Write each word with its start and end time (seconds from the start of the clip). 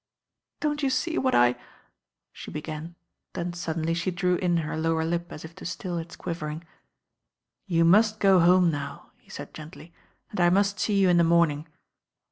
"Don't 0.61 0.81
you 0.81 0.89
see 0.89 1.19
what 1.19 1.35
I» 1.35 1.55
she 2.33 2.49
began, 2.49 2.95
then 3.33 3.53
sud 3.53 3.75
denly 3.77 3.95
she 3.95 4.09
drew 4.09 4.33
in 4.37 4.57
her 4.65 4.75
lower 4.75 5.05
lip 5.05 5.31
as 5.31 5.45
if 5.45 5.53
to 5.57 5.63
rtill 5.63 6.01
its 6.01 6.15
quiv 6.17 6.39
ering. 6.39 6.63
"You 7.67 7.85
must 7.85 8.19
go 8.19 8.39
home 8.39 8.71
now," 8.71 9.11
he 9.19 9.29
said 9.29 9.53
gently, 9.53 9.93
"and 10.31 10.39
I 10.39 10.49
must 10.49 10.79
see 10.79 10.97
you 10.99 11.07
in 11.07 11.17
the 11.17 11.23
morning." 11.23 11.67